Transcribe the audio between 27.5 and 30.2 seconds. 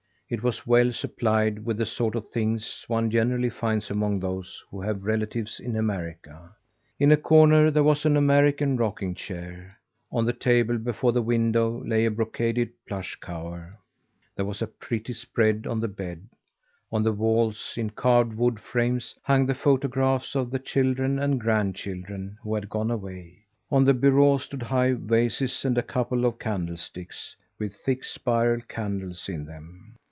with thick, spiral candles in them.